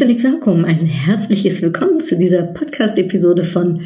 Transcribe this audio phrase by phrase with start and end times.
[0.00, 3.82] Ein herzliches Willkommen, ein herzliches Willkommen zu dieser Podcast-Episode von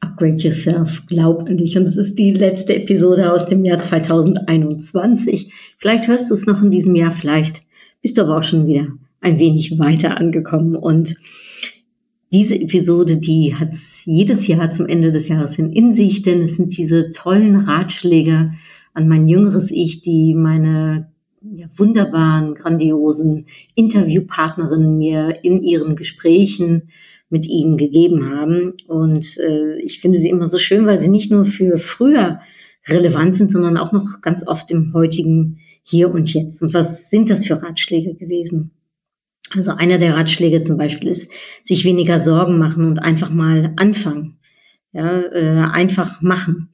[0.00, 1.78] Upgrade Yourself, Glaub an dich.
[1.78, 5.52] Und es ist die letzte Episode aus dem Jahr 2021.
[5.78, 7.62] Vielleicht hörst du es noch in diesem Jahr, vielleicht
[8.00, 8.88] bist du aber auch schon wieder
[9.20, 10.74] ein wenig weiter angekommen.
[10.74, 11.14] Und
[12.32, 16.56] diese Episode, die hat jedes Jahr zum Ende des Jahres hin in sich, denn es
[16.56, 18.52] sind diese tollen Ratschläge
[18.94, 21.11] an mein jüngeres Ich, die meine
[21.76, 26.90] wunderbaren, grandiosen Interviewpartnerinnen mir in ihren Gesprächen
[27.28, 28.74] mit ihnen gegeben haben.
[28.86, 32.40] Und äh, ich finde sie immer so schön, weil sie nicht nur für früher
[32.86, 36.62] relevant sind, sondern auch noch ganz oft im heutigen Hier und Jetzt.
[36.62, 38.72] Und was sind das für Ratschläge gewesen?
[39.50, 41.30] Also einer der Ratschläge zum Beispiel ist,
[41.62, 44.38] sich weniger Sorgen machen und einfach mal anfangen.
[44.92, 46.68] Ja, äh, einfach machen.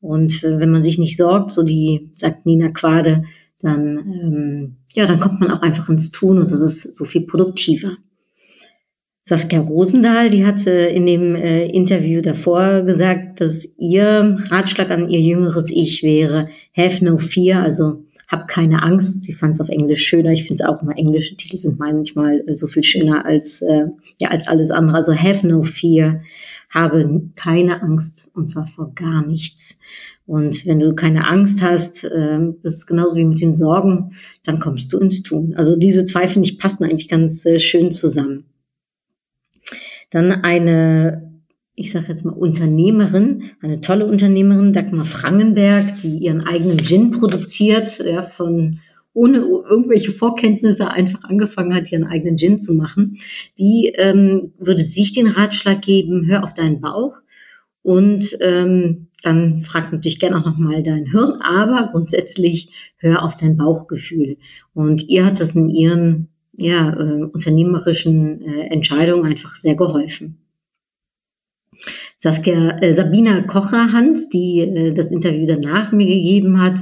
[0.00, 3.24] Und äh, wenn man sich nicht sorgt, so die, sagt Nina Quade,
[3.64, 7.22] dann, ähm, ja, dann kommt man auch einfach ins Tun und das ist so viel
[7.22, 7.96] produktiver.
[9.26, 15.20] Saskia Rosendahl, die hatte in dem äh, Interview davor gesagt, dass ihr Ratschlag an ihr
[15.20, 19.24] jüngeres Ich wäre, have no fear, also hab keine Angst.
[19.24, 20.32] Sie fand es auf Englisch schöner.
[20.32, 23.86] Ich finde es auch immer, englische Titel sind manchmal äh, so viel schöner als, äh,
[24.18, 24.96] ja, als alles andere.
[24.96, 26.20] Also have no fear,
[26.68, 29.80] habe keine Angst und zwar vor gar nichts.
[30.26, 34.58] Und wenn du keine Angst hast, äh, das ist genauso wie mit den Sorgen, dann
[34.58, 35.54] kommst du ins Tun.
[35.56, 38.44] Also diese zwei, finde ich, passen eigentlich ganz äh, schön zusammen.
[40.10, 41.42] Dann eine,
[41.74, 47.98] ich sage jetzt mal Unternehmerin, eine tolle Unternehmerin, Dagmar Frangenberg, die ihren eigenen Gin produziert,
[47.98, 48.80] ja, von
[49.12, 53.18] ohne irgendwelche Vorkenntnisse einfach angefangen hat, ihren eigenen Gin zu machen.
[53.58, 57.18] Die ähm, würde sich den Ratschlag geben, hör auf deinen Bauch
[57.82, 63.56] und ähm, dann frag natürlich gerne auch nochmal dein Hirn, aber grundsätzlich hör auf dein
[63.56, 64.36] Bauchgefühl.
[64.74, 70.38] Und ihr hat das in ihren ja, äh, unternehmerischen äh, Entscheidungen einfach sehr geholfen.
[72.18, 76.78] Saskia, äh, Sabina Kocherhand, die äh, das Interview danach mir gegeben hat,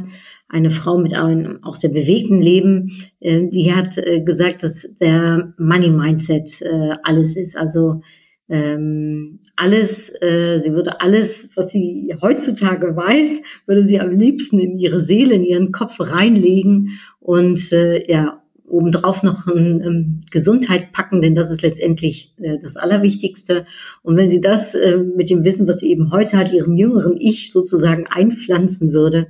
[0.49, 5.55] eine Frau mit einem auch sehr bewegten Leben, äh, die hat äh, gesagt, dass der
[5.59, 7.57] Money Mindset äh, alles ist.
[7.57, 8.03] Also
[8.53, 14.79] ähm, alles, äh, sie würde alles, was sie heutzutage weiß, würde sie am liebsten in
[14.79, 21.23] ihre Seele, in ihren Kopf reinlegen und äh, ja, obendrauf noch ein, ähm, Gesundheit packen,
[21.23, 23.65] denn das ist letztendlich äh, das Allerwichtigste.
[24.03, 27.17] Und wenn sie das äh, mit dem Wissen, was sie eben heute hat, ihrem jüngeren
[27.17, 29.29] Ich sozusagen einpflanzen würde,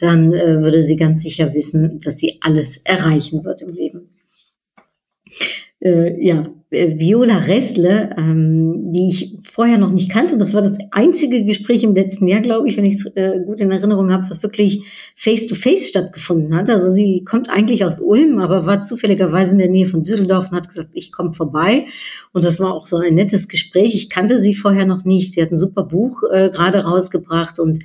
[0.00, 4.08] dann äh, würde sie ganz sicher wissen, dass sie alles erreichen wird im Leben.
[5.84, 10.38] Äh, ja, äh, Viola Ressle, ähm, die ich vorher noch nicht kannte.
[10.38, 13.60] Das war das einzige Gespräch im letzten Jahr, glaube ich, wenn ich es äh, gut
[13.60, 14.82] in Erinnerung habe, was wirklich
[15.14, 16.70] face-to-face -face stattgefunden hat.
[16.70, 20.56] Also sie kommt eigentlich aus Ulm, aber war zufälligerweise in der Nähe von Düsseldorf und
[20.56, 21.86] hat gesagt, ich komme vorbei.
[22.32, 23.94] Und das war auch so ein nettes Gespräch.
[23.94, 25.32] Ich kannte sie vorher noch nicht.
[25.32, 27.80] Sie hat ein super Buch äh, gerade rausgebracht und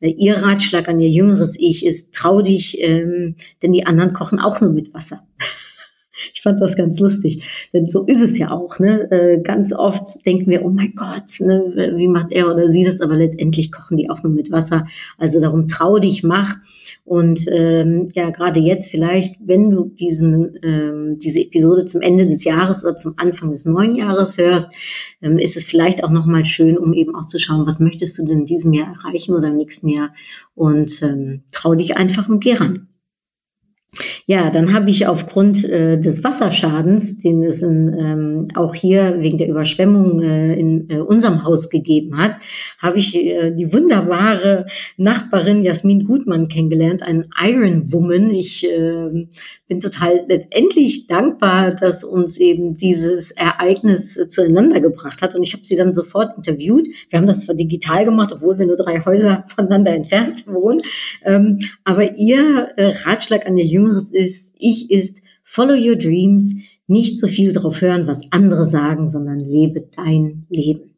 [0.00, 4.40] äh, ihr Ratschlag an ihr jüngeres Ich ist, trau dich, ähm, denn die anderen kochen
[4.40, 5.22] auch nur mit Wasser.
[6.32, 8.78] Ich fand das ganz lustig, denn so ist es ja auch.
[8.78, 9.10] Ne?
[9.10, 13.00] Äh, ganz oft denken wir, oh mein Gott, ne, wie macht er oder sie das?
[13.00, 14.86] Aber letztendlich kochen die auch nur mit Wasser.
[15.18, 16.54] Also darum trau dich, mach.
[17.04, 22.44] Und ähm, ja, gerade jetzt vielleicht, wenn du diesen, ähm, diese Episode zum Ende des
[22.44, 24.72] Jahres oder zum Anfang des neuen Jahres hörst,
[25.20, 28.26] ähm, ist es vielleicht auch nochmal schön, um eben auch zu schauen, was möchtest du
[28.26, 30.14] denn in diesem Jahr erreichen oder im nächsten Jahr?
[30.54, 32.88] Und ähm, trau dich einfach und geh ran.
[34.26, 39.38] Ja, dann habe ich aufgrund äh, des Wasserschadens, den es in, ähm, auch hier wegen
[39.38, 42.38] der Überschwemmung äh, in äh, unserem Haus gegeben hat,
[42.78, 44.66] habe ich äh, die wunderbare
[44.96, 48.30] Nachbarin Jasmin Gutmann kennengelernt, ein Iron Woman.
[48.30, 49.26] Ich äh,
[49.68, 55.34] bin total letztendlich dankbar, dass uns eben dieses Ereignis äh, zueinander gebracht hat.
[55.34, 56.88] Und ich habe sie dann sofort interviewt.
[57.10, 60.80] Wir haben das zwar digital gemacht, obwohl wir nur drei Häuser voneinander entfernt wohnen.
[61.24, 67.26] Ähm, aber ihr Ratschlag an ihr Jüngeres ist, ich ist, follow your dreams, nicht so
[67.26, 70.94] viel drauf hören, was andere sagen, sondern lebe dein Leben.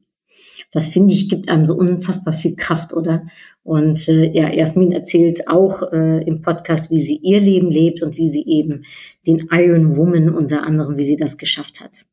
[0.73, 3.27] Das finde ich gibt einem so unfassbar viel Kraft, oder?
[3.63, 8.17] Und äh, ja, Jasmin erzählt auch äh, im Podcast, wie sie ihr Leben lebt und
[8.17, 8.85] wie sie eben
[9.27, 12.05] den Iron Woman unter anderem, wie sie das geschafft hat.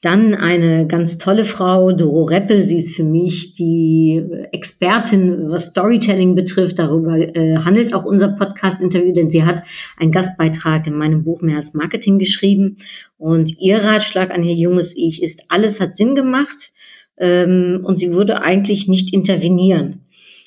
[0.00, 2.62] Dann eine ganz tolle Frau, Doro Reppe.
[2.62, 4.22] Sie ist für mich die
[4.52, 6.78] Expertin, was Storytelling betrifft.
[6.78, 9.62] Darüber äh, handelt auch unser Podcast-Interview, denn sie hat
[9.96, 12.76] einen Gastbeitrag in meinem Buch Mehr als Marketing geschrieben.
[13.18, 16.72] Und ihr Ratschlag an ihr junges Ich ist, alles hat Sinn gemacht
[17.18, 20.00] ähm, und sie würde eigentlich nicht intervenieren.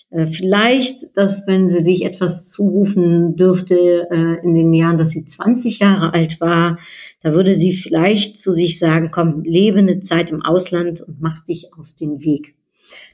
[0.10, 5.26] Äh, vielleicht, dass wenn sie sich etwas zurufen dürfte äh, in den Jahren, dass sie
[5.26, 6.80] 20 Jahre alt war,
[7.22, 11.44] da würde sie vielleicht zu sich sagen, komm, lebe eine Zeit im Ausland und mach
[11.44, 12.56] dich auf den Weg.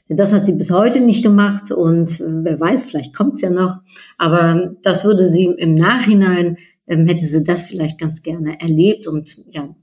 [0.08, 3.50] Das hat sie bis heute nicht gemacht und äh, wer weiß, vielleicht kommt es ja
[3.50, 3.78] noch.
[4.18, 9.42] Aber das würde sie im Nachhinein, ähm, hätte sie das vielleicht ganz gerne erlebt und
[9.50, 9.74] ja,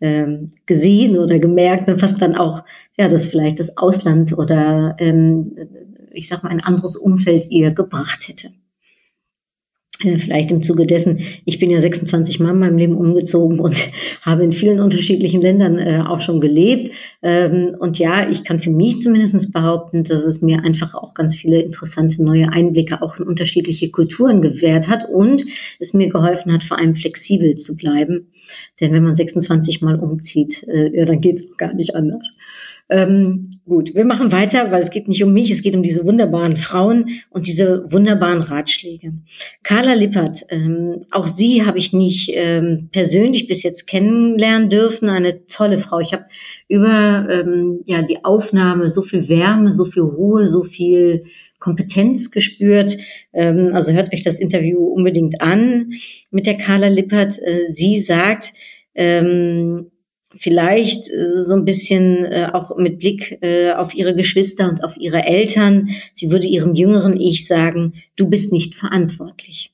[0.00, 2.64] ähm, gesehen oder gemerkt, was dann auch,
[2.96, 5.52] ja, das vielleicht das Ausland oder ähm,
[6.16, 8.48] ich sag mal, ein anderes Umfeld ihr gebracht hätte.
[10.02, 13.76] Äh, vielleicht im Zuge dessen, ich bin ja 26 Mal in meinem Leben umgezogen und
[14.22, 16.90] habe in vielen unterschiedlichen Ländern äh, auch schon gelebt.
[17.22, 21.36] Ähm, und ja, ich kann für mich zumindest behaupten, dass es mir einfach auch ganz
[21.36, 25.44] viele interessante neue Einblicke auch in unterschiedliche Kulturen gewährt hat und
[25.78, 28.32] es mir geholfen hat, vor allem flexibel zu bleiben.
[28.80, 32.34] Denn wenn man 26 Mal umzieht, äh, ja, dann geht es gar nicht anders.
[32.88, 36.04] Ähm, gut, wir machen weiter, weil es geht nicht um mich, es geht um diese
[36.04, 39.12] wunderbaren Frauen und diese wunderbaren Ratschläge.
[39.64, 45.08] Carla Lippert, ähm, auch sie habe ich nicht ähm, persönlich bis jetzt kennenlernen dürfen.
[45.08, 45.98] Eine tolle Frau.
[45.98, 46.26] Ich habe
[46.68, 51.24] über ähm, ja die Aufnahme so viel Wärme, so viel Ruhe, so viel
[51.58, 52.96] Kompetenz gespürt.
[53.32, 55.90] Ähm, also hört euch das Interview unbedingt an
[56.30, 57.36] mit der Carla Lippert.
[57.42, 58.52] Äh, sie sagt,
[58.94, 59.90] ähm,
[60.38, 64.96] vielleicht äh, so ein bisschen äh, auch mit Blick äh, auf ihre Geschwister und auf
[64.96, 65.88] ihre Eltern.
[66.14, 69.72] Sie würde ihrem jüngeren Ich sagen, du bist nicht verantwortlich.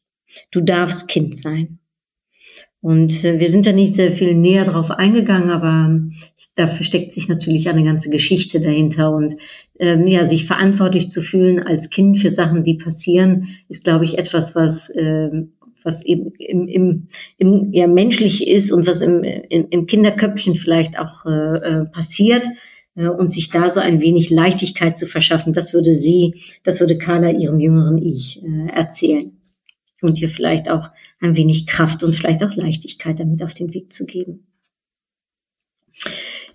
[0.51, 1.79] Du darfst Kind sein.
[2.83, 6.01] Und äh, wir sind da nicht sehr viel näher drauf eingegangen, aber
[6.57, 9.15] da versteckt sich natürlich eine ganze Geschichte dahinter.
[9.15, 9.37] Und
[9.79, 14.19] ähm, ja, sich verantwortlich zu fühlen als Kind für Sachen, die passieren, ist, glaube ich,
[14.19, 15.53] etwas, was ähm,
[15.85, 17.09] was eben im, im,
[17.39, 22.47] im ja, menschlich ist und was im, in, im Kinderköpfchen vielleicht auch äh, äh, passiert
[22.95, 26.99] äh, und sich da so ein wenig Leichtigkeit zu verschaffen, das würde sie, das würde
[26.99, 29.33] Carla ihrem jüngeren Ich äh, erzählen
[30.01, 30.91] und ihr vielleicht auch
[31.21, 34.47] ein wenig Kraft und vielleicht auch Leichtigkeit damit auf den Weg zu geben.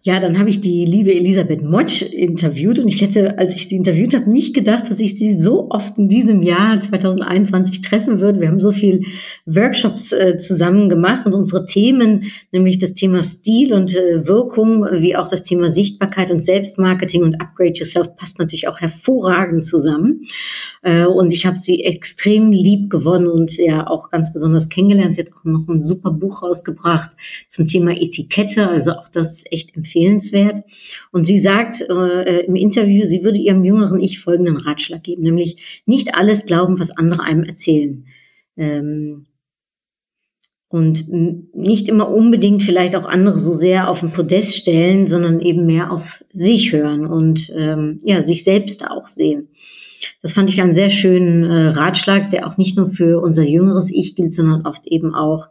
[0.04, 3.76] Ja, dann habe ich die liebe Elisabeth Motsch interviewt und ich hätte, als ich sie
[3.76, 8.40] interviewt habe, nicht gedacht, dass ich sie so oft in diesem Jahr 2021 treffen würde.
[8.40, 9.04] Wir haben so viel
[9.46, 15.16] Workshops äh, zusammen gemacht und unsere Themen, nämlich das Thema Stil und äh, Wirkung, wie
[15.16, 20.22] auch das Thema Sichtbarkeit und Selbstmarketing und Upgrade Yourself passt natürlich auch hervorragend zusammen.
[20.84, 25.16] Äh, und ich habe sie extrem lieb gewonnen und ja auch ganz besonders kennengelernt.
[25.16, 27.12] Sie hat auch noch ein super Buch rausgebracht
[27.48, 30.60] zum Thema Etikette, also auch das ist echt empfehlenswert.
[31.12, 35.84] Und sie sagt äh, im Interview, sie würde ihrem jüngeren Ich folgenden Ratschlag geben, nämlich
[35.86, 38.06] nicht alles glauben, was andere einem erzählen.
[38.58, 39.28] Ähm,
[40.70, 45.66] und nicht immer unbedingt vielleicht auch andere so sehr auf den Podest stellen, sondern eben
[45.66, 49.48] mehr auf sich hören und ähm, ja sich selbst auch sehen.
[50.22, 53.92] Das fand ich einen sehr schönen äh, Ratschlag, der auch nicht nur für unser jüngeres
[53.92, 55.48] Ich gilt, sondern oft eben auch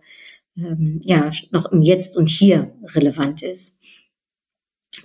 [0.56, 3.75] ähm, ja noch im Jetzt und Hier relevant ist.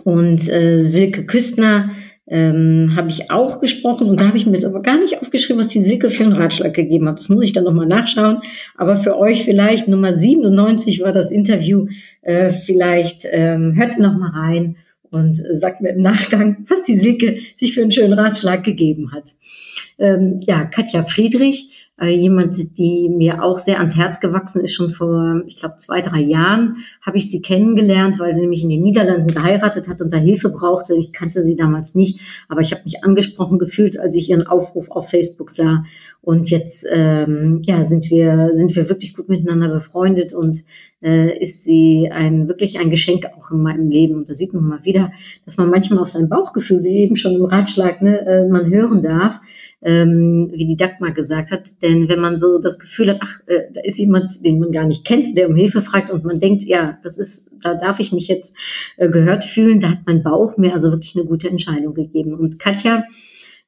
[0.03, 1.91] Und äh, Silke Küstner
[2.27, 5.59] ähm, habe ich auch gesprochen und da habe ich mir jetzt aber gar nicht aufgeschrieben,
[5.59, 7.19] was die Silke für einen Ratschlag gegeben hat.
[7.19, 8.41] Das muss ich dann nochmal nachschauen.
[8.77, 11.87] Aber für euch vielleicht Nummer 97 war das Interview.
[12.21, 14.77] Äh, vielleicht ähm, hört nochmal rein
[15.09, 19.31] und sagt mir im Nachgang, was die Silke sich für einen schönen Ratschlag gegeben hat.
[19.99, 25.43] Ähm, ja, Katja Friedrich jemand, die mir auch sehr ans Herz gewachsen ist, schon vor,
[25.45, 29.33] ich glaube, zwei, drei Jahren habe ich sie kennengelernt, weil sie nämlich in den Niederlanden
[29.33, 30.95] geheiratet hat und da Hilfe brauchte.
[30.95, 34.89] Ich kannte sie damals nicht, aber ich habe mich angesprochen gefühlt, als ich ihren Aufruf
[34.89, 35.85] auf Facebook sah.
[36.21, 40.63] Und jetzt ähm, ja, sind wir sind wir wirklich gut miteinander befreundet und
[41.01, 44.15] äh, ist sie ein wirklich ein Geschenk auch in meinem Leben.
[44.15, 45.11] Und da sieht man mal wieder,
[45.45, 49.01] dass man manchmal auf sein Bauchgefühl, wie eben schon im Ratschlag, ne, äh, man hören
[49.01, 49.39] darf,
[49.81, 51.81] ähm, wie die Dagmar gesagt hat.
[51.81, 54.85] Denn wenn man so das Gefühl hat, ach, äh, da ist jemand, den man gar
[54.85, 58.11] nicht kennt, der um Hilfe fragt und man denkt, ja, das ist, da darf ich
[58.11, 58.55] mich jetzt
[58.97, 62.35] äh, gehört fühlen, da hat mein Bauch mir also wirklich eine gute Entscheidung gegeben.
[62.35, 63.03] Und Katja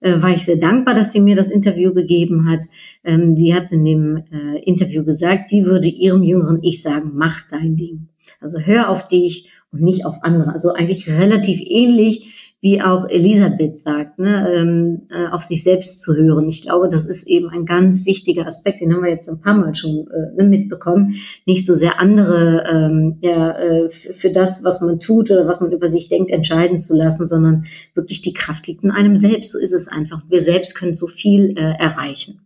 [0.03, 2.63] äh, war ich sehr dankbar, dass sie mir das Interview gegeben hat.
[3.03, 7.48] Ähm, sie hat in dem äh, Interview gesagt, sie würde ihrem jüngeren Ich sagen, mach
[7.50, 8.10] dein Ding.
[8.39, 10.53] Also hör auf dich und nicht auf andere.
[10.53, 16.15] Also eigentlich relativ ähnlich wie auch Elisabeth sagt, ne, ähm, äh, auf sich selbst zu
[16.15, 16.48] hören.
[16.48, 19.53] Ich glaube, das ist eben ein ganz wichtiger Aspekt, den haben wir jetzt ein paar
[19.53, 21.13] Mal schon äh, ne, mitbekommen.
[21.46, 25.74] Nicht so sehr andere ähm, ja, äh, für das, was man tut oder was man
[25.74, 27.65] über sich denkt, entscheiden zu lassen, sondern
[27.96, 29.51] wirklich die Kraft liegt in einem selbst.
[29.51, 30.22] So ist es einfach.
[30.29, 32.39] Wir selbst können so viel äh, erreichen.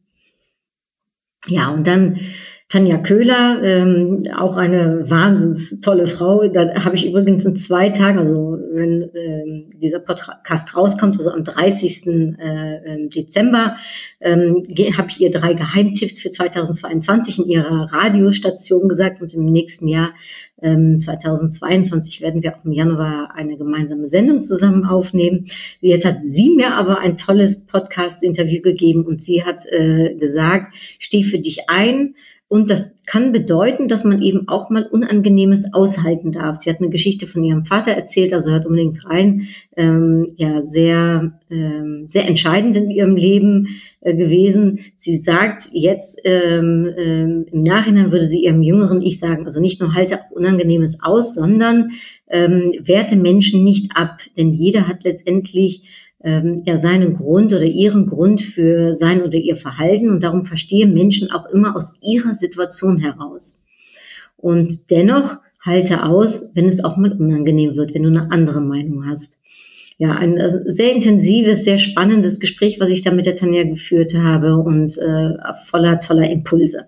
[1.47, 2.19] Ja, und dann
[2.69, 6.49] Tanja Köhler, ähm, auch eine wahnsinns tolle Frau.
[6.49, 11.45] Da habe ich übrigens in zwei Tagen, also wenn ähm, dieser Podcast rauskommt, also am
[11.45, 12.07] 30.
[12.07, 12.41] Äh,
[12.85, 13.77] ähm, Dezember,
[14.19, 19.87] ähm, habe ich ihr drei Geheimtipps für 2022 in ihrer Radiostation gesagt und im nächsten
[19.87, 20.09] Jahr
[20.61, 25.45] ähm, 2022 werden wir auch im Januar eine gemeinsame Sendung zusammen aufnehmen.
[25.79, 31.23] Jetzt hat sie mir aber ein tolles Podcast-Interview gegeben und sie hat äh, gesagt, steh
[31.23, 32.15] für dich ein,
[32.49, 36.55] und das kann bedeuten, dass man eben auch mal Unangenehmes aushalten darf.
[36.55, 41.33] Sie hat eine Geschichte von ihrem Vater erzählt, also hört unbedingt rein, ähm, ja, sehr,
[41.49, 43.67] ähm, sehr entscheidend in ihrem Leben
[43.99, 44.79] äh, gewesen.
[44.95, 49.81] Sie sagt jetzt, ähm, ähm, im Nachhinein würde sie ihrem jüngeren Ich sagen, also nicht
[49.81, 51.91] nur halte Unangenehmes aus, sondern
[52.29, 58.07] ähm, werte Menschen nicht ab, denn jeder hat letztendlich ähm, ja seinen Grund oder ihren
[58.07, 62.99] Grund für sein oder ihr Verhalten und darum verstehe Menschen auch immer aus ihrer Situation
[62.99, 63.65] heraus.
[64.35, 69.07] Und dennoch halte aus, wenn es auch mal unangenehm wird, wenn du eine andere Meinung
[69.07, 69.39] hast.
[69.99, 74.13] Ja, ein äh, sehr intensives, sehr spannendes Gespräch, was ich da mit der Tanja geführt
[74.15, 76.87] habe und äh, voller toller Impulse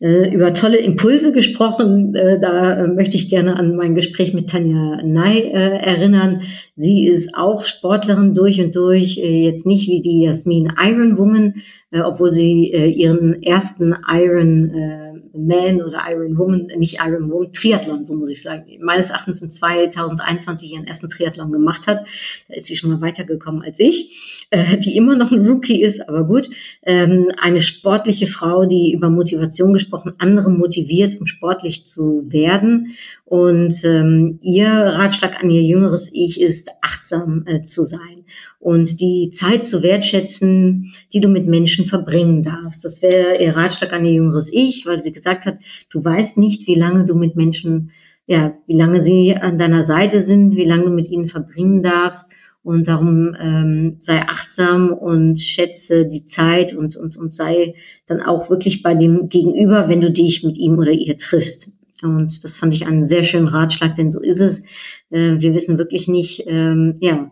[0.00, 2.14] über tolle Impulse gesprochen.
[2.14, 6.40] Äh, da äh, möchte ich gerne an mein Gespräch mit Tanja Ney äh, erinnern.
[6.74, 11.56] Sie ist auch Sportlerin durch und durch, äh, jetzt nicht wie die Jasmin Iron Woman,
[11.90, 18.14] äh, obwohl sie ihren ersten Iron man oder Iron Woman, nicht Iron Woman, Triathlon, so
[18.16, 18.64] muss ich sagen.
[18.80, 22.04] Meines Erachtens in 2021 ihren ersten Triathlon gemacht hat.
[22.48, 26.08] Da ist sie schon mal weitergekommen als ich, äh, die immer noch ein Rookie ist,
[26.08, 26.48] aber gut.
[26.82, 32.96] Ähm, eine sportliche Frau, die über Motivation gesprochen, andere motiviert, um sportlich zu werden.
[33.24, 38.24] Und ähm, ihr Ratschlag an ihr jüngeres Ich ist, achtsam äh, zu sein
[38.60, 42.84] und die Zeit zu wertschätzen, die du mit Menschen verbringen darfst.
[42.84, 45.58] Das wäre ihr Ratschlag an ihr jüngeres Ich, weil sie gesagt hat,
[45.90, 47.90] du weißt nicht, wie lange du mit Menschen,
[48.26, 52.32] ja, wie lange sie an deiner Seite sind, wie lange du mit ihnen verbringen darfst.
[52.62, 57.74] Und darum ähm, sei achtsam und schätze die Zeit und, und, und sei
[58.06, 61.72] dann auch wirklich bei dem Gegenüber, wenn du dich mit ihm oder ihr triffst.
[62.02, 64.64] Und das fand ich einen sehr schönen Ratschlag, denn so ist es.
[65.10, 67.30] Äh, wir wissen wirklich nicht, ähm, ja,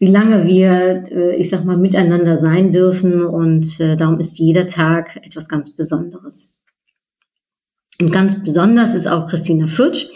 [0.00, 3.24] wie lange wir, äh, ich sag mal, miteinander sein dürfen.
[3.24, 6.59] Und äh, darum ist jeder Tag etwas ganz Besonderes.
[8.00, 10.06] Und ganz besonders ist auch Christina Fürtsch.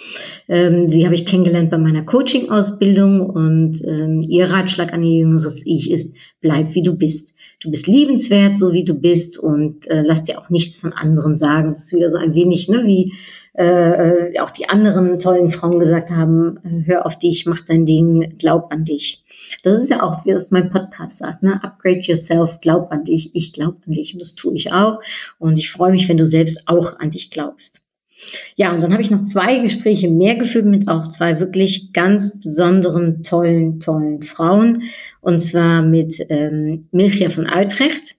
[0.48, 5.66] Ähm, sie habe ich kennengelernt bei meiner Coaching-Ausbildung und ähm, ihr Ratschlag an ihr jüngeres
[5.66, 7.34] Ich ist, bleib wie du bist.
[7.60, 11.36] Du bist liebenswert, so wie du bist und äh, lass dir auch nichts von anderen
[11.36, 11.70] sagen.
[11.70, 13.12] Das ist wieder so ein wenig ne, wie
[13.56, 17.87] äh, äh, auch die anderen tollen Frauen gesagt haben, äh, hör auf dich, mach dein
[17.87, 19.25] Ding, glaub an dich.
[19.62, 21.62] Das ist ja auch, wie es mein Podcast sagt, ne?
[21.62, 25.00] upgrade yourself, glaub an dich, ich glaub an dich und das tue ich auch
[25.38, 27.84] und ich freue mich, wenn du selbst auch an dich glaubst.
[28.56, 32.40] Ja, und dann habe ich noch zwei Gespräche mehr geführt mit auch zwei wirklich ganz
[32.40, 34.84] besonderen, tollen, tollen Frauen.
[35.20, 38.16] Und zwar mit ähm, Milchia von Utrecht,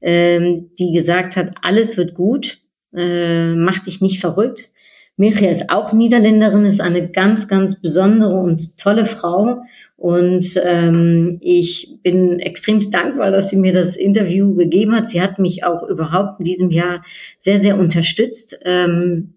[0.00, 2.59] ähm, die gesagt hat, alles wird gut,
[2.94, 4.70] äh, mach dich nicht verrückt.
[5.16, 9.62] Mirja ist auch Niederländerin, ist eine ganz, ganz besondere und tolle Frau.
[9.96, 15.10] Und ähm, ich bin extrem dankbar, dass sie mir das Interview gegeben hat.
[15.10, 17.04] Sie hat mich auch überhaupt in diesem Jahr
[17.38, 18.58] sehr, sehr unterstützt.
[18.64, 19.34] Ähm,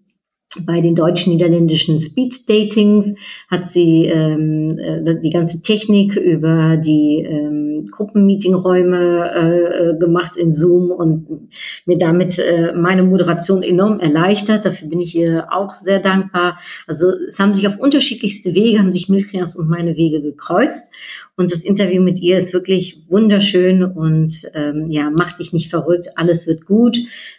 [0.64, 3.16] bei den deutsch-niederländischen Speed-Datings
[3.50, 10.52] hat sie ähm, äh, die ganze Technik über die ähm, Gruppenmeetingräume äh, äh, gemacht in
[10.52, 11.48] Zoom und
[11.86, 14.64] mir damit äh, meine Moderation enorm erleichtert.
[14.64, 16.58] Dafür bin ich ihr auch sehr dankbar.
[16.86, 20.92] Also es haben sich auf unterschiedlichste Wege, haben sich Milchias und meine Wege gekreuzt.
[21.36, 26.10] Und das Interview mit ihr ist wirklich wunderschön und ähm, ja, mach dich nicht verrückt,
[26.14, 26.96] alles wird gut.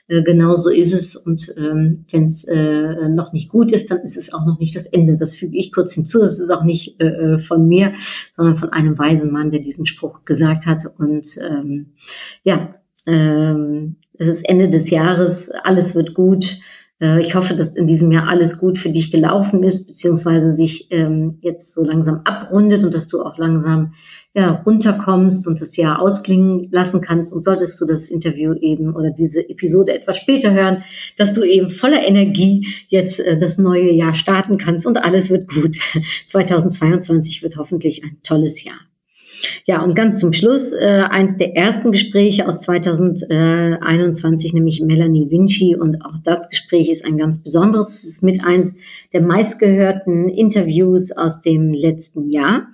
[0.08, 1.16] Äh, genau so ist es.
[1.16, 4.76] Und ähm, wenn es äh, noch nicht gut ist, dann ist es auch noch nicht
[4.76, 5.16] das Ende.
[5.16, 6.20] Das füge ich kurz hinzu.
[6.20, 7.94] Das ist auch nicht äh, äh von mir,
[8.36, 10.84] sondern von einem weisen Mann, der diesen Spruch gesagt hat.
[10.98, 11.94] Und ähm,
[12.44, 12.76] ja,
[13.08, 16.60] ähm, es ist Ende des Jahres, alles wird gut.
[17.02, 20.88] Äh, ich hoffe, dass in diesem Jahr alles gut für dich gelaufen ist, beziehungsweise sich
[20.92, 23.94] ähm, jetzt so langsam abrundet und dass du auch langsam
[24.34, 27.34] ja, runterkommst und das Jahr ausklingen lassen kannst.
[27.34, 30.84] Und solltest du das Interview eben oder diese Episode etwas später hören,
[31.18, 35.48] dass du eben voller Energie jetzt äh, das neue Jahr starten kannst und alles wird
[35.48, 35.78] gut.
[36.28, 38.80] 2022 wird hoffentlich ein tolles Jahr.
[39.66, 45.76] Ja, und ganz zum Schluss äh, eins der ersten Gespräche aus 2021, nämlich Melanie Vinci.
[45.76, 47.94] Und auch das Gespräch ist ein ganz besonderes.
[47.94, 48.78] Es ist mit eins
[49.14, 52.68] der meistgehörten Interviews aus dem letzten Jahr.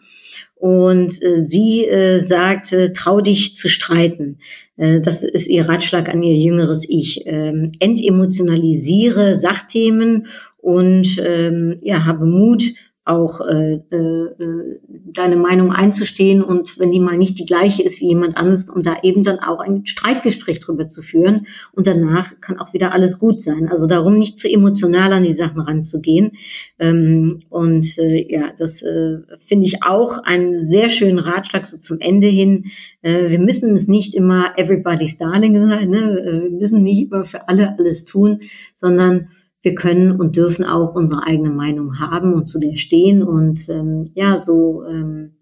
[0.55, 4.37] Und äh, sie äh, sagte, trau dich zu streiten.
[4.77, 7.23] Äh, das ist ihr Ratschlag an ihr jüngeres Ich.
[7.25, 10.27] Ähm, entemotionalisiere Sachthemen
[10.57, 12.63] und ähm, ja, habe Mut,
[13.03, 14.79] auch äh, äh,
[15.11, 18.85] deine Meinung einzustehen und wenn die mal nicht die gleiche ist wie jemand anderes und
[18.85, 23.17] da eben dann auch ein Streitgespräch drüber zu führen und danach kann auch wieder alles
[23.17, 23.69] gut sein.
[23.69, 26.33] Also darum nicht zu emotional an die Sachen ranzugehen.
[26.77, 31.99] Ähm, und äh, ja, das äh, finde ich auch einen sehr schönen Ratschlag so zum
[32.01, 32.65] Ende hin.
[33.01, 36.19] Äh, wir müssen es nicht immer everybody's darling sein, ne?
[36.19, 38.41] Äh, wir müssen nicht immer für alle alles tun,
[38.75, 39.29] sondern
[39.61, 44.09] wir können und dürfen auch unsere eigene Meinung haben und zu der stehen und ähm,
[44.15, 45.33] ja, so ähm,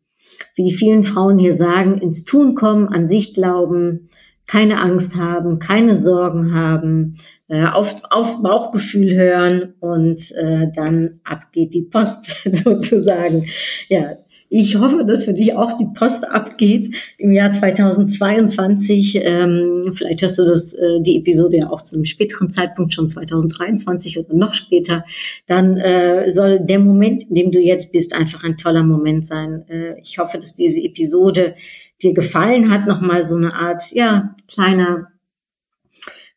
[0.55, 4.07] wie die vielen Frauen hier sagen, ins Tun kommen, an sich glauben,
[4.45, 7.13] keine Angst haben, keine Sorgen haben,
[7.47, 13.45] äh, aufs, aufs Bauchgefühl hören und äh, dann ab geht die Post sozusagen.
[13.87, 14.15] Ja,
[14.49, 19.21] ich hoffe, dass für dich auch die Post abgeht im Jahr 2022.
[19.23, 23.09] Ähm, vielleicht hörst du das, äh, die Episode ja auch zu einem späteren Zeitpunkt, schon
[23.09, 25.05] 2023 oder noch später.
[25.45, 29.65] Dann äh, soll der Moment, in dem du jetzt bist, einfach ein toller Moment sein.
[29.69, 31.53] Äh, ich hoffe, dass diese Episode
[32.01, 32.87] dir gefallen hat.
[32.87, 35.11] Nochmal so eine Art, ja, kleiner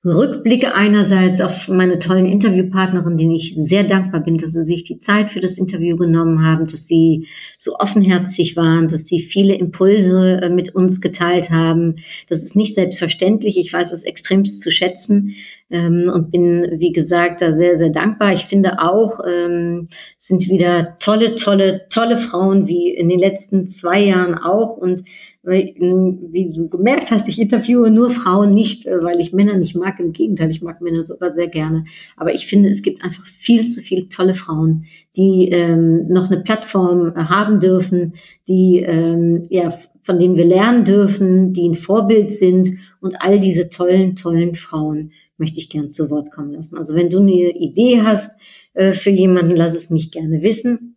[0.04, 4.99] Rückblicke einerseits auf meine tollen Interviewpartnerin, denen ich sehr dankbar bin, dass sie sich die
[4.99, 10.40] Zeit für das Interview genommen haben, dass sie so offenherzig waren, dass sie viele Impulse
[10.42, 11.97] äh, mit uns geteilt haben.
[12.28, 13.56] Das ist nicht selbstverständlich.
[13.56, 15.37] Ich weiß es extremst zu schätzen
[15.73, 18.33] ähm, und bin, wie gesagt, da sehr, sehr dankbar.
[18.35, 19.88] Ich finde auch, ähm,
[20.19, 24.76] sind wieder tolle, tolle, tolle Frauen, wie in den letzten zwei Jahren auch.
[24.76, 25.05] Und
[25.43, 29.75] weil, wie du gemerkt hast, ich interviewe nur Frauen nicht, äh, weil ich Männer nicht
[29.75, 29.99] mag.
[29.99, 31.87] Im Gegenteil, ich mag Männer sogar sehr gerne.
[32.17, 34.85] Aber ich finde, es gibt einfach viel zu viele tolle Frauen,
[35.17, 38.13] die ähm, noch eine Plattform äh, haben dürfen,
[38.47, 43.69] die ähm, ja von denen wir lernen dürfen, die ein Vorbild sind und all diese
[43.69, 46.76] tollen, tollen Frauen möchte ich gern zu Wort kommen lassen.
[46.78, 48.38] Also wenn du eine Idee hast
[48.75, 50.92] äh, für jemanden, lass es mich gerne wissen.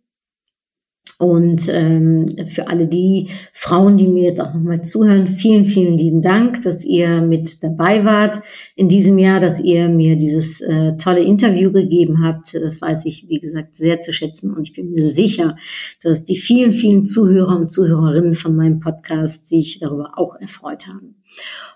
[1.18, 6.20] Und ähm, für alle die Frauen, die mir jetzt auch nochmal zuhören, vielen, vielen lieben
[6.20, 8.36] Dank, dass ihr mit dabei wart
[8.74, 12.52] in diesem Jahr, dass ihr mir dieses äh, tolle Interview gegeben habt.
[12.52, 14.54] Das weiß ich, wie gesagt, sehr zu schätzen.
[14.54, 15.56] Und ich bin mir sicher,
[16.02, 21.14] dass die vielen, vielen Zuhörer und Zuhörerinnen von meinem Podcast sich darüber auch erfreut haben.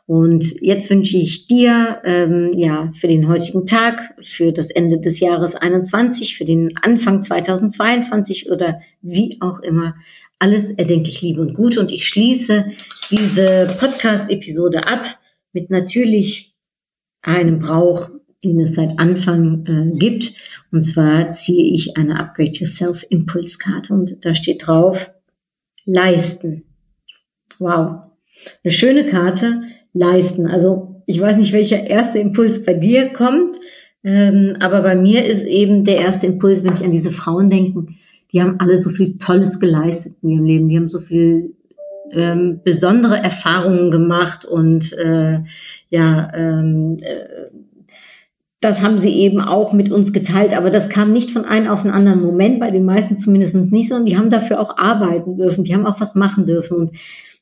[0.07, 5.21] Und jetzt wünsche ich dir ähm, ja für den heutigen Tag, für das Ende des
[5.21, 9.95] Jahres 21, für den Anfang 2022 oder wie auch immer
[10.41, 11.79] alles erdenklich Liebe und Gute.
[11.79, 12.73] Und ich schließe
[13.13, 15.05] diese Podcast-Episode ab
[15.53, 16.57] mit natürlich
[17.23, 18.11] einem Brauch,
[18.43, 20.35] den es seit Anfang äh, gibt.
[20.73, 25.13] Und zwar ziehe ich eine Upgrade Yourself Impulskarte und da steht drauf,
[25.85, 26.65] leisten.
[27.59, 28.10] Wow.
[28.65, 29.63] Eine schöne Karte,
[29.93, 30.47] leisten.
[30.47, 33.57] Also ich weiß nicht, welcher erste Impuls bei dir kommt,
[34.05, 37.87] ähm, aber bei mir ist eben der erste Impuls, wenn ich an diese Frauen denke,
[38.33, 41.55] die haben alle so viel Tolles geleistet in ihrem Leben, die haben so viel
[42.13, 45.41] ähm, besondere Erfahrungen gemacht und äh,
[45.91, 47.51] ja, ähm, äh,
[48.61, 51.83] das haben sie eben auch mit uns geteilt, aber das kam nicht von einem auf
[51.83, 55.65] einen anderen Moment, bei den meisten zumindest nicht, sondern die haben dafür auch arbeiten dürfen,
[55.65, 56.77] die haben auch was machen dürfen.
[56.77, 56.91] Und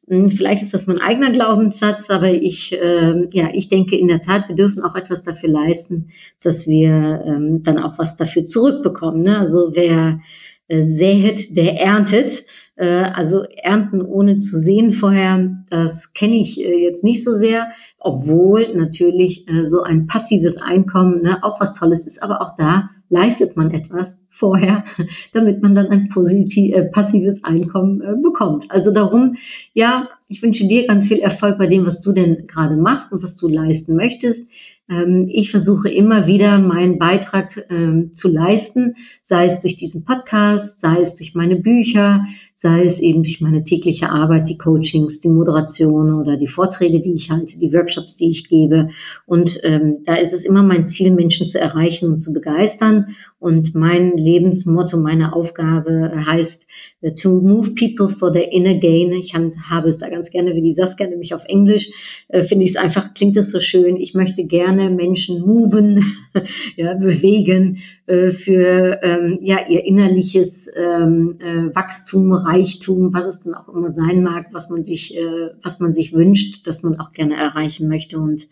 [0.09, 4.49] vielleicht ist das mein eigener Glaubenssatz, aber ich, äh, ja, ich denke in der Tat,
[4.49, 6.11] wir dürfen auch etwas dafür leisten,
[6.43, 9.23] dass wir ähm, dann auch was dafür zurückbekommen.
[9.23, 9.39] Ne?
[9.39, 10.21] Also wer
[10.69, 12.45] äh, säet, der erntet.
[12.77, 17.73] Äh, also ernten ohne zu sehen vorher, das kenne ich äh, jetzt nicht so sehr,
[17.99, 22.91] obwohl natürlich äh, so ein passives Einkommen ne, auch was Tolles ist, aber auch da
[23.09, 24.85] leistet man etwas vorher,
[25.33, 28.71] damit man dann ein positiv, äh, passives Einkommen äh, bekommt.
[28.71, 29.37] Also darum,
[29.73, 33.23] ja, ich wünsche dir ganz viel Erfolg bei dem, was du denn gerade machst und
[33.23, 34.51] was du leisten möchtest.
[34.91, 40.81] Ähm, ich versuche immer wieder meinen Beitrag ähm, zu leisten, sei es durch diesen Podcast,
[40.81, 42.27] sei es durch meine Bücher,
[42.61, 47.15] sei es eben durch meine tägliche Arbeit, die Coachings, die Moderation oder die Vorträge, die
[47.15, 48.89] ich halte, die Workshops, die ich gebe.
[49.27, 53.15] Und ähm, da ist es immer mein Ziel, Menschen zu erreichen und zu begeistern.
[53.39, 56.67] Und mein Lebensmotto, meine Aufgabe heißt
[57.03, 59.13] äh, to move people for their inner gain.
[59.13, 62.73] Ich habe es da ganz gerne, wie die Saskia, nämlich auf Englisch, äh, finde ich
[62.73, 63.97] es einfach, klingt es so schön.
[63.97, 66.05] Ich möchte gerne Menschen moven,
[66.77, 73.55] ja, bewegen äh, für ähm, ja, ihr innerliches ähm, äh, Wachstum, Reichtum, was es dann
[73.55, 77.13] auch immer sein mag, was man sich, äh, was man sich wünscht, dass man auch
[77.13, 78.19] gerne erreichen möchte.
[78.19, 78.49] Und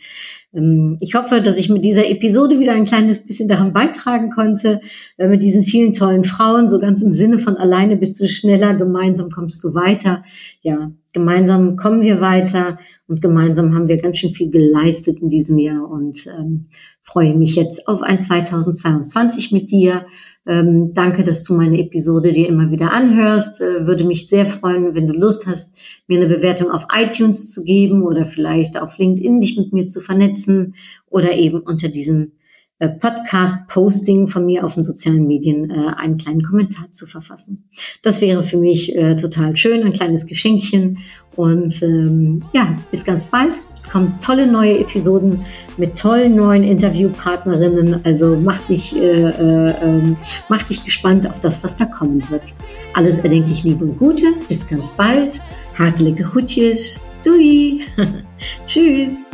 [0.52, 4.80] ähm, ich hoffe, dass ich mit dieser Episode wieder ein kleines bisschen daran beitragen konnte,
[5.16, 8.74] äh, mit diesen vielen tollen Frauen, so ganz im Sinne von alleine bist du schneller,
[8.74, 10.24] gemeinsam kommst du weiter.
[10.62, 12.78] Ja, gemeinsam kommen wir weiter
[13.08, 16.64] und gemeinsam haben wir ganz schön viel geleistet in diesem Jahr und ähm,
[17.00, 20.06] freue mich jetzt auf ein 2022 mit dir.
[20.46, 23.60] Ähm, danke, dass du meine Episode dir immer wieder anhörst.
[23.60, 27.64] Äh, würde mich sehr freuen, wenn du Lust hast, mir eine Bewertung auf iTunes zu
[27.64, 30.74] geben oder vielleicht auf LinkedIn dich mit mir zu vernetzen
[31.10, 32.45] oder eben unter diesem äh,
[32.78, 37.64] Podcast-Posting von mir auf den sozialen Medien äh, einen kleinen Kommentar zu verfassen.
[38.02, 40.98] Das wäre für mich äh, total schön, ein kleines Geschenkchen.
[41.36, 43.54] Und ähm, ja, bis ganz bald.
[43.74, 45.40] Es kommen tolle neue Episoden
[45.76, 48.04] mit tollen neuen Interviewpartnerinnen.
[48.04, 50.16] Also mach dich, äh, äh, ähm,
[50.48, 52.52] mach dich gespannt auf das, was da kommen wird.
[52.94, 54.26] Alles erdenklich Liebe und Gute.
[54.48, 55.40] Bis ganz bald.
[55.78, 57.06] Hartliche Groetjes.
[57.22, 57.80] Doei.
[58.66, 59.28] Tschüss.